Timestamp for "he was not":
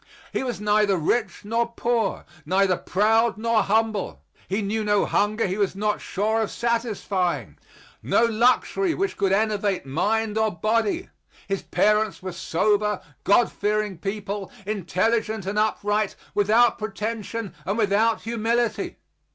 5.45-6.01